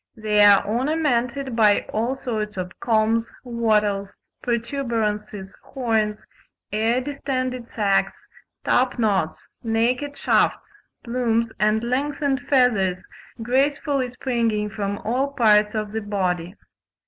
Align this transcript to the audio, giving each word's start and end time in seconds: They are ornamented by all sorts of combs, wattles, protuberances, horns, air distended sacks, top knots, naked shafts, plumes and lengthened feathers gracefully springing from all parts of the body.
They 0.17 0.43
are 0.43 0.65
ornamented 0.65 1.55
by 1.55 1.81
all 1.93 2.15
sorts 2.15 2.57
of 2.57 2.79
combs, 2.79 3.31
wattles, 3.43 4.15
protuberances, 4.41 5.55
horns, 5.61 6.25
air 6.71 7.01
distended 7.01 7.69
sacks, 7.69 8.17
top 8.63 8.97
knots, 8.97 9.47
naked 9.61 10.17
shafts, 10.17 10.71
plumes 11.03 11.51
and 11.59 11.83
lengthened 11.83 12.41
feathers 12.49 12.97
gracefully 13.43 14.09
springing 14.09 14.71
from 14.71 14.97
all 15.05 15.33
parts 15.33 15.75
of 15.75 15.91
the 15.91 16.01
body. 16.01 16.55